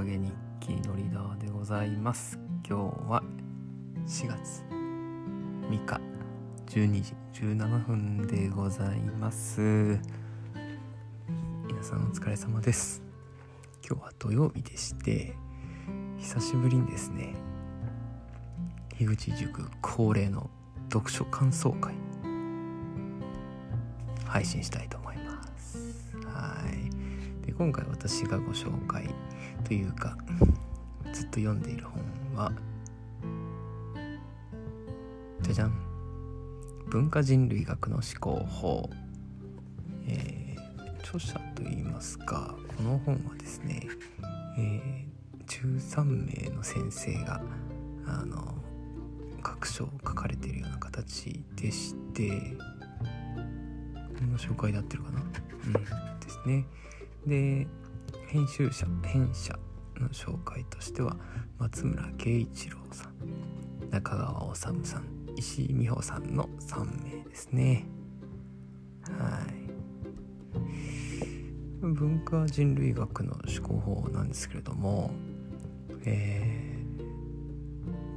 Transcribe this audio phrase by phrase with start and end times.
[0.00, 2.38] 影日記のリーダーでございます。
[2.66, 3.22] 今日は
[4.06, 6.00] 4月3日
[6.68, 9.60] 12時17分でございます。
[11.66, 13.02] 皆さんお疲れ様です。
[13.86, 15.34] 今日は土曜日でして
[16.16, 17.34] 久しぶりにですね
[18.96, 20.48] 樋口塾恒例の
[20.90, 21.92] 読書感想会
[24.24, 26.16] 配信したいと思います。
[26.24, 27.44] はい。
[27.46, 29.14] で今回私がご紹介
[29.70, 30.16] というか
[31.12, 32.02] ずっと読んでいる本
[32.34, 32.52] は
[35.42, 35.72] じゃじゃん。
[36.88, 38.90] 文化人類学の思考法、
[40.08, 43.86] えー、著者といいますかこの本はですね、
[44.58, 47.40] えー、13名の先生が
[48.08, 48.56] あの
[49.40, 52.28] 各書を書かれているような形でして
[54.18, 55.20] この紹介で合ってるかな？
[55.20, 55.72] うん。
[56.18, 56.66] ですね。
[57.24, 57.68] で
[58.30, 59.58] 編集者編者
[59.98, 61.16] の紹介としては
[61.58, 65.04] 松村慶一郎さん中川治さん
[65.36, 67.88] 石井美穂さんの3名ですね。
[69.02, 69.44] はい。
[71.80, 75.10] 文化人類学の思考法なんですけれども
[76.04, 76.76] え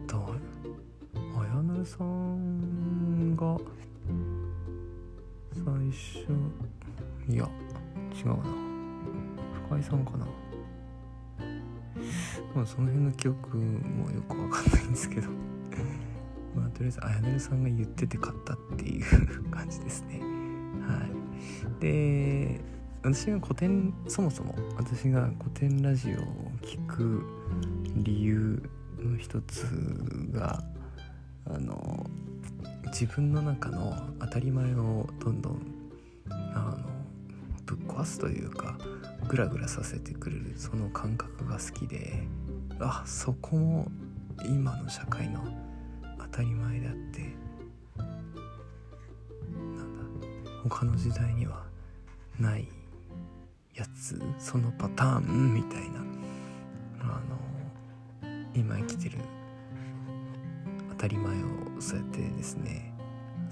[0.05, 0.35] ー、と
[1.39, 3.57] 綾成さんが
[5.53, 6.27] 最初
[7.27, 7.49] いや
[8.15, 8.72] 違うな。
[9.67, 10.25] 深井さんかな。
[12.55, 15.29] まあその辺の記憶もよくわかんないんですけど。
[16.55, 20.19] まあとりあえず綾成さんが言ってて買ったっていう感じですね。
[20.87, 21.81] はい。
[21.81, 22.61] で
[23.01, 26.23] 私が古典そもそも私が古典ラジオを
[26.61, 27.23] 聴く
[27.95, 28.63] 理由
[28.97, 29.65] の一つ
[30.31, 30.63] が
[31.45, 32.05] あの
[32.87, 35.72] 自分の中の当たり前をどんどん
[37.65, 38.77] ぶっ壊すというか
[39.27, 42.23] グラグラさせてくれるその感覚が好きで
[42.79, 43.87] あそこも
[44.45, 45.41] 今の社会の
[46.19, 47.35] 当たり前であって
[47.97, 50.27] なんだ
[50.63, 51.63] 他の時代には
[52.39, 52.67] ない
[53.75, 55.99] やつそのパターンみたいな
[57.01, 57.43] あの
[58.55, 59.17] 今生きてる
[60.91, 61.47] 当たり前を
[61.79, 62.93] そうやってですね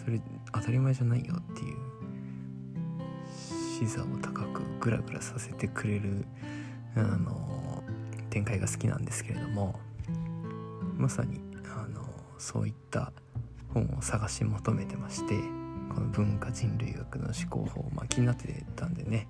[0.04, 0.22] それ
[0.54, 1.91] 当たり前じゃないよっていう
[3.82, 6.24] 視座を高くグラグラさせてくれる
[6.96, 7.84] あの
[8.30, 9.80] 展開が好きなんですけれども
[10.98, 11.42] まさに
[11.76, 12.06] あの
[12.38, 13.12] そういった
[13.74, 15.34] 本を探し求めてまして
[15.90, 19.28] この文化人類学の思考法、まあ、気になってたんでね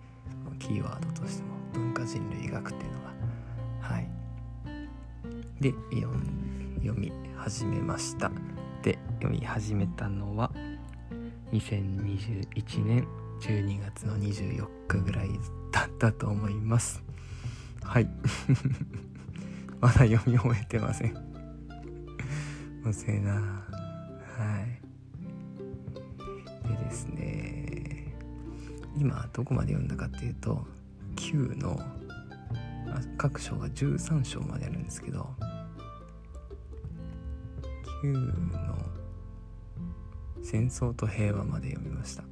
[0.60, 3.12] キーワードとしても文化人類学っていうのが
[3.82, 4.10] はい。
[5.62, 8.32] で読み始めました。
[8.84, 10.52] で読み始めたのは
[11.54, 13.08] 2021年
[13.42, 15.30] 12月の24日ぐらい
[15.72, 17.04] だったと思います。
[17.84, 18.08] はい。
[19.82, 21.16] まだ読み終えてません。
[22.88, 23.34] 遅いな。
[23.34, 23.40] は
[26.66, 26.68] い。
[26.68, 28.16] でですね。
[28.96, 30.66] 今どこまで読んだかっていうと
[31.16, 31.80] 9の
[33.18, 35.30] 各章が13章まであるんですけど
[38.04, 38.78] 9の
[40.44, 42.31] 戦争と平和まで読みました。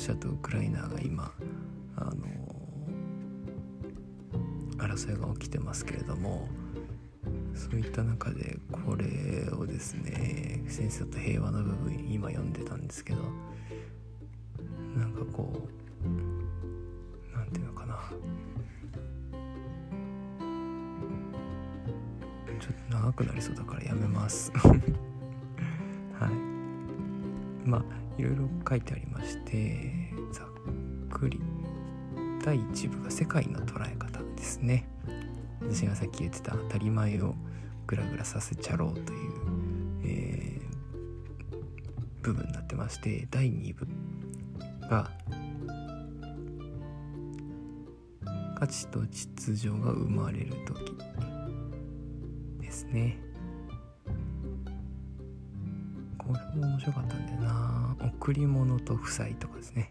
[0.00, 1.30] シアとウクライナが今
[1.94, 2.14] あの
[4.78, 6.48] 争いが起きてますけれども
[7.54, 9.04] そういった中でこれ
[9.52, 13.18] をですね戦争と平和の部分今読んでたんですけど
[14.96, 15.68] なんかこ
[16.02, 18.00] うなんていうのかな。
[22.58, 24.50] ちょっと長くなりそうだからやめます。
[24.56, 24.68] は
[27.64, 27.68] い。
[27.68, 30.46] まあいろいろ書いてありましてざっ
[31.08, 31.40] くり。
[32.44, 34.88] 第1部が世界の捉え方ですね。
[35.60, 37.34] 私がさっき言ってた当たり前を
[37.86, 39.30] グラグラさせちゃろうという、
[40.04, 43.86] えー、部分になってまして第2部
[44.88, 45.10] が
[48.58, 50.96] 価値と秩序が生まれる時
[52.60, 53.29] ですね。
[56.32, 57.96] これも面白かったんだよな。
[58.00, 59.90] 贈り物と負債とかですね。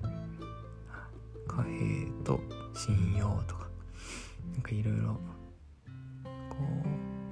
[1.48, 2.40] 貨幣と
[2.74, 3.68] 信用とか。
[4.54, 5.20] なんかいろいろ
[6.50, 6.58] こ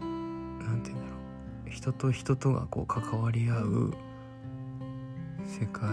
[0.01, 0.05] う
[0.63, 1.17] 何て言うんだろ
[1.67, 1.69] う。
[1.69, 3.93] 人と人とがこう関わり合う
[5.45, 5.87] 世界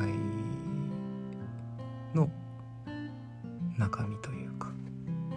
[2.14, 2.28] の
[3.78, 4.68] 中身というか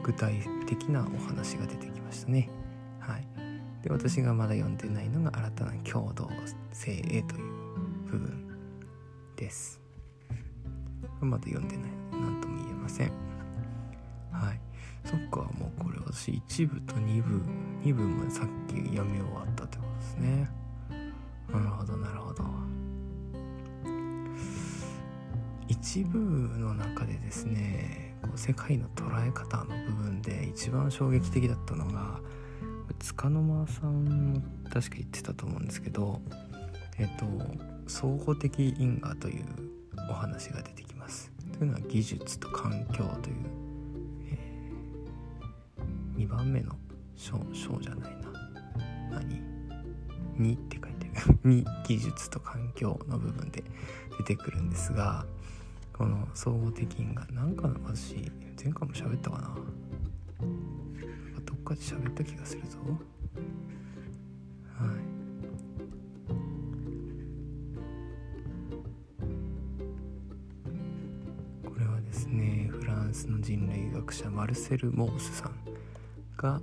[0.04, 2.50] 具体的なお話が出てきましたね。
[3.00, 3.28] はい、
[3.84, 6.30] で私がまだ読んでないのが新たな共同
[6.72, 7.67] 性へという
[8.08, 8.58] 部分
[9.36, 9.80] です。
[11.22, 13.12] まだ読んでない何とも言えません。
[14.32, 14.68] はい。
[16.18, 17.42] 年1部と2部
[17.84, 20.50] 2部もさっき読み終わったってことですね
[21.52, 22.44] なるほどなるほど
[25.68, 32.20] 一部の中でですねこう世界の捉え方の部分で一番衝撃的だったのが
[33.06, 36.20] 束の間さんも確か言ってたと思うんですけど
[36.98, 37.26] えっと
[37.88, 39.46] 総合的因果という
[40.10, 41.32] お話が出てきます。
[41.58, 43.36] というのは技術と環境という、
[44.32, 46.76] えー、2番目の
[47.16, 47.40] 章
[47.82, 48.32] じゃないな。
[49.12, 49.42] 何
[50.38, 51.12] ？2って書いてる。
[51.44, 53.64] 2技術と環境の部分で
[54.18, 55.26] 出てくるんですが
[55.94, 57.26] この総合的因果。
[57.32, 58.16] なんか私
[58.62, 59.56] 前回も喋ったかな。
[61.44, 62.78] どっかで喋った気がするぞ。
[74.48, 75.52] ルセル・モースさん
[76.38, 76.60] が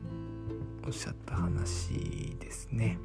[0.87, 2.99] おっしゃった話ですね。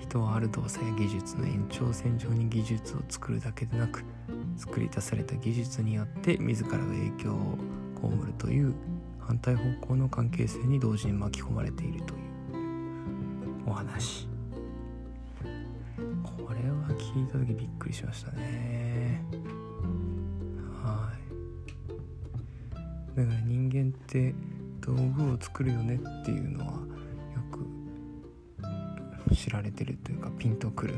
[0.00, 4.02] 人はある動作や技術の延長線上に技術を作るだけでなく
[4.56, 7.58] 作り出された技術によって自らが影響を
[8.00, 8.74] 被るという
[9.20, 12.20] 反対方向の関係性に同時に巻き込まれているという
[13.66, 14.26] お話。
[16.24, 19.22] これは聞いた時びっくりしましたね。
[23.68, 24.34] 人間って
[24.80, 26.80] 道具を作るよねっていうのはよ
[29.28, 30.94] く知られてるというかピンとくる。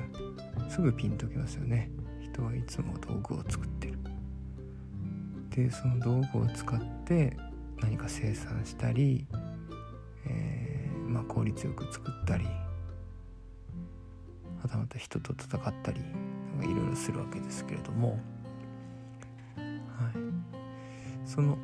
[0.69, 1.90] すぐピンときますよね。
[2.22, 3.99] 人はいつも道具を作ってる。
[5.50, 7.37] でその道具を使って
[7.82, 9.26] 何か生産したり、
[10.26, 12.44] えー、まあ、効率よく作ったり
[14.62, 16.00] はたまた人と戦ったり
[16.61, 18.19] いろいろするわけですけれども、はい、
[21.26, 21.58] その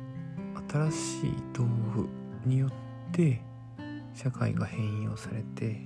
[0.69, 1.63] 新しい道
[1.95, 2.07] 具
[2.45, 2.71] によっ
[3.11, 3.41] て
[4.13, 5.79] 社会が変容されて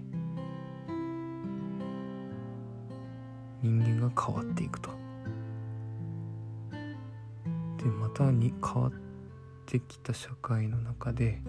[3.61, 4.89] 人間が変わっていくと。
[7.77, 8.91] でまたに変わっ
[9.65, 11.41] てきた社会の中で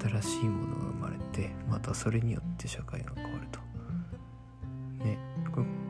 [0.00, 3.60] 新しいものが生まれてまたそれによって社会が変わると。
[5.04, 5.18] ね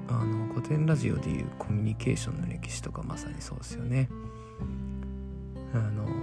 [0.08, 4.08] あの古典ラジオでいうコミュニケーションの歴史とかまさにそうですよね。
[5.72, 6.19] あの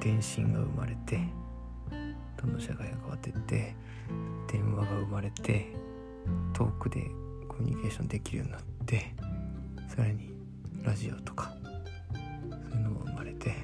[0.00, 1.20] 電信が生まれて
[2.36, 3.74] どんどん社会が変わってって
[4.50, 5.74] 電話が生まれて
[6.52, 7.02] 遠くで
[7.48, 9.14] コミュニケーションできるようになって
[9.88, 10.32] さらに
[10.82, 11.52] ラジオとか
[12.70, 13.54] そういうのも生まれて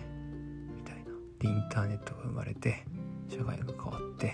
[0.76, 1.04] みたいな。
[1.38, 2.84] でインターネットが生まれて
[3.28, 4.32] 社会が変わって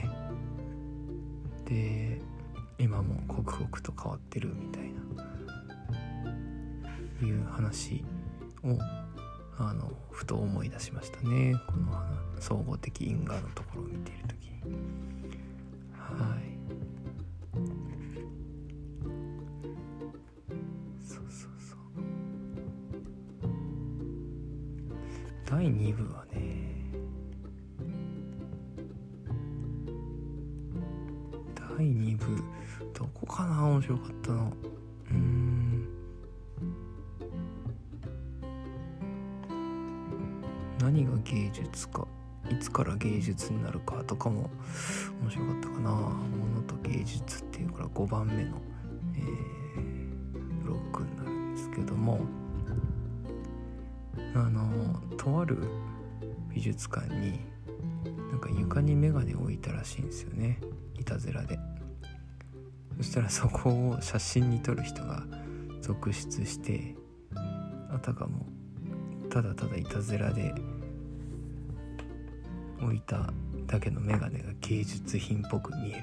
[1.64, 2.20] で
[2.78, 5.02] 今も刻々と変わってるみたいな。
[7.26, 8.04] いう話
[8.64, 8.78] を
[9.68, 11.54] あのふと思い出しましたね。
[11.68, 11.92] この
[12.40, 14.48] 総合的因果のところを見ている時。
[14.48, 14.72] に
[15.92, 16.40] はい。
[21.00, 21.78] そうそうそう。
[25.46, 26.40] 第2部はね
[31.54, 32.42] 第2部
[32.94, 33.64] どこかな？
[33.66, 34.41] 面白かったの
[40.82, 42.06] 何が芸術か
[42.50, 44.50] いつから芸術になるかとかも
[45.22, 48.60] 面白かったかな「ものと芸術」っていうから5番目の、
[49.14, 52.20] えー、ブロックになるんですけども。
[54.34, 55.58] あのとある
[56.48, 57.40] 美術館に
[58.30, 60.58] なんか床に眼鏡を置いたらしいんですよね。
[60.98, 61.58] いたずらで。
[62.96, 65.24] そしたらそこを写真に撮る人が
[65.80, 66.94] 続出して
[67.90, 68.46] あたかも
[69.32, 70.54] ただただいたずらで
[72.82, 73.32] 置いた
[73.66, 76.02] だけの眼鏡が芸術品っぽく見え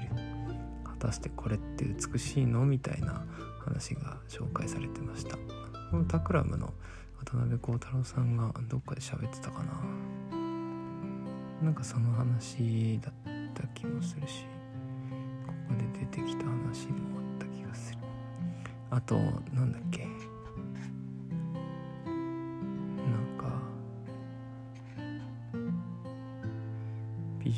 [0.82, 3.24] 果たしてこれって美しいのみたいな
[3.64, 5.36] 話が紹介されてました。
[5.92, 6.74] このタクラムの
[7.24, 9.80] 渡辺幸太郎さんがどっかで喋ってたかな。
[11.62, 13.14] なんかその話だっ
[13.54, 14.44] た気もするし
[15.46, 17.98] ここで出てきた話もあった気がする。
[18.90, 19.14] あと
[19.54, 20.09] なんだっけ。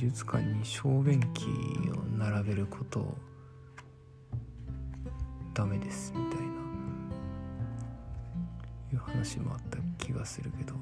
[0.03, 1.45] 術館に小便器
[1.93, 3.17] を並べることを
[5.55, 6.13] ダメです。
[6.17, 6.47] みたいな
[8.93, 10.43] いう話もあった気がす。
[10.43, 10.75] るけど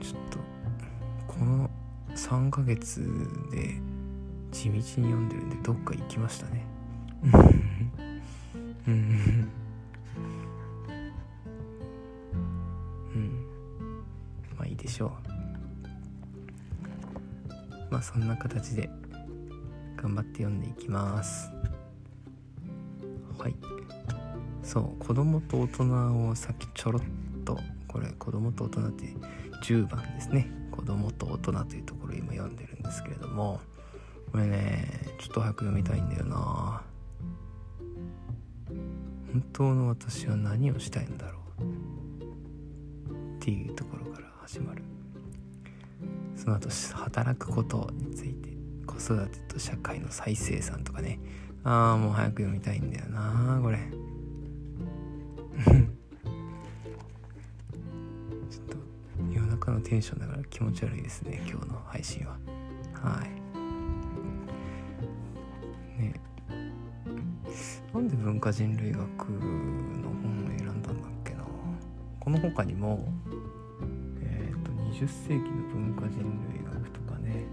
[0.00, 0.38] ちょっと
[1.26, 1.68] この
[2.14, 3.00] 3ヶ月
[3.50, 3.80] で
[4.52, 6.64] 地道に読んでるんでどっか行きましたね
[8.86, 9.50] うん
[13.14, 13.54] うん
[14.56, 15.27] まあいいでしょう
[17.90, 18.90] まあそんな形で
[19.96, 21.50] 頑張って読んでいきます。
[23.38, 23.54] はい。
[24.62, 27.02] そう子供と大人をさっきちょろっ
[27.44, 29.04] とこれ子供と大人って
[29.64, 30.50] 10番ですね。
[30.70, 33.60] 子供と大人というところ今読んでるんですけれども
[34.30, 36.82] これねちょっと早く読みたいんだよな。
[39.32, 41.62] 本当の私は何をしたいんだろう
[43.36, 44.82] っていうところから始まる。
[46.48, 46.70] その後
[47.04, 48.48] 働くことについて
[48.86, 51.20] 子育てと社会の再生産とかね。
[51.62, 53.78] ああもう早く読みたいんだよなこれ。
[58.48, 58.78] ちょっと
[59.30, 62.38] 夜中のテンションだから気持ち悪いですね今日の配信は。
[62.94, 63.28] はい。
[66.00, 66.14] ね。
[67.92, 69.06] なんで文化人類学の
[70.22, 71.44] 本を選んだんだっけな。
[72.20, 73.06] この他にも、
[74.98, 76.18] 20世紀の文化人
[76.52, 77.44] 類学とかね。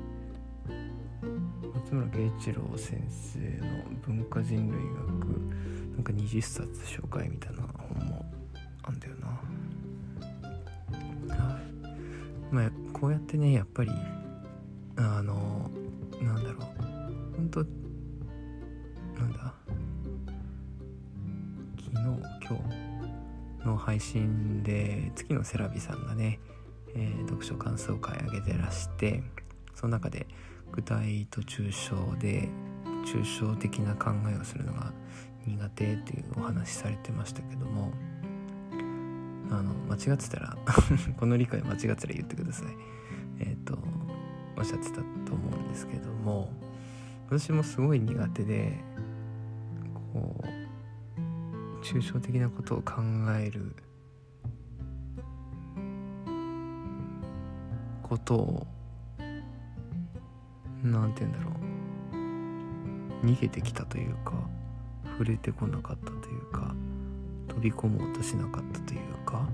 [1.76, 3.68] 松村慶一郎先生の
[4.02, 4.98] 文化人類学
[5.94, 8.26] なんか20冊紹介みたいな本も
[8.82, 9.28] あんだよな。
[11.36, 11.62] はい。
[12.52, 13.92] まあこうやってねやっぱり
[14.96, 15.70] あの
[16.20, 16.62] なんだろう。
[17.36, 17.64] 本当
[19.22, 19.54] なんだ？
[21.78, 22.58] 昨日今
[23.62, 26.40] 日の配信で月のセラビさんがね、
[26.96, 29.22] えー、読書感想会あげてらして
[29.74, 30.28] その中で
[30.72, 32.50] 具体と抽象で
[33.06, 34.92] 抽象的な考えをするのが
[35.46, 37.92] 苦手っていうお話されてましたけども
[39.52, 40.58] あの間違ってたら
[41.18, 42.68] この理解間違ってたら言ってください。
[43.40, 43.78] えっ、ー、と
[44.58, 46.52] おっしゃってたと思うんですけども
[47.28, 48.80] 私もすごい苦手で
[50.14, 53.02] こう抽象的なことを考
[53.38, 53.76] える
[58.08, 58.68] ことを
[60.84, 61.50] 何て言うんだろ
[63.24, 63.26] う。
[63.26, 64.34] 逃げてきたというか
[65.14, 66.76] 触れてこなかったというか
[67.48, 69.48] 飛び込もうとしなかったというか。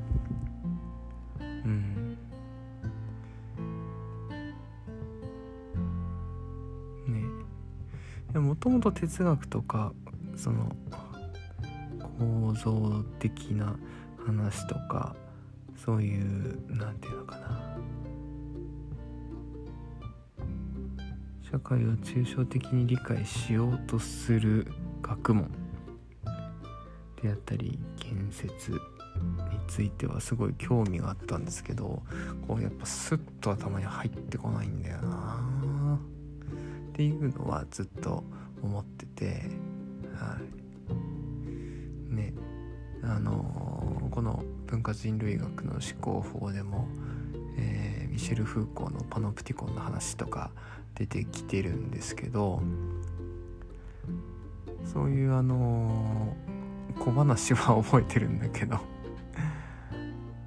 [1.40, 2.18] うん。
[8.34, 8.40] ね。
[8.40, 9.94] もともと哲学とか
[10.36, 10.76] その
[12.20, 13.78] 構造的な
[14.26, 15.16] 話とか
[15.78, 17.41] そういう何て言うのかな。
[21.52, 24.68] 社会を抽象的に理解しようとする
[25.02, 25.52] 学問
[27.22, 28.80] であったり建設に
[29.68, 32.02] ついてはすごい興味があったんですけど
[32.48, 36.00] こうやっぱスッと頭に入ってこないんだよな。
[36.90, 38.24] っていうのはずっと
[38.62, 39.26] 思ってて
[40.16, 40.38] は
[42.12, 42.16] い。
[42.16, 42.34] ね。
[43.04, 46.88] あの、この文化人類学の思考法でも、
[47.58, 50.52] えー、ミシェル・フーコーのパノプティコンの話とか
[50.96, 52.62] 出てきてるんですけど
[54.86, 56.36] そういうあの
[57.00, 58.78] 小話は覚えてるんだけど。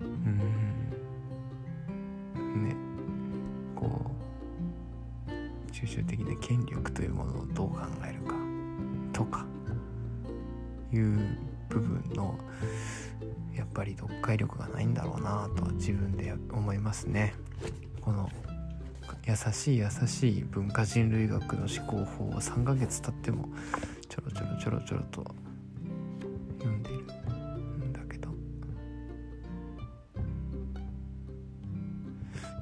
[0.01, 0.05] う
[2.39, 2.65] ん。
[2.65, 2.77] ね。
[3.75, 4.11] こ
[5.27, 5.31] う
[5.73, 8.35] 抽象的な権力というものをどう考えるか
[9.13, 9.47] とか
[10.93, 11.19] いう
[11.69, 12.39] 部分の
[13.55, 17.35] やっぱり読解力がないんだろうなと自分で思いますね。
[18.01, 18.31] この
[19.27, 23.49] 優しい優しい文化人類学の思考法を3ヶ月経っても
[24.09, 25.35] ちょろちょろちょろちょろと
[26.59, 26.97] 読んでる
[27.87, 28.29] んだけど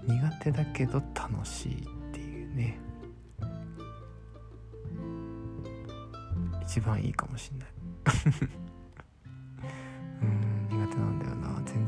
[0.07, 2.79] 苦手だけど楽しいっていうね
[6.63, 7.69] 一番いいかもしんない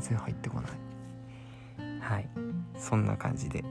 [0.09, 2.29] 然入ってこないはい
[2.77, 3.63] そんな感じで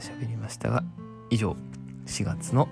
[0.00, 0.82] 喋りましたが
[1.30, 1.56] 以上
[2.06, 2.68] 4月の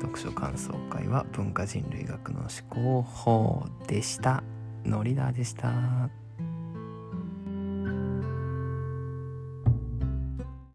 [0.00, 4.42] 読書感想会は文化人類学の思考法でした。
[4.84, 6.08] ノリダーでした。